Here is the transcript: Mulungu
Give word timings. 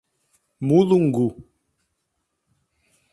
Mulungu 0.67 1.27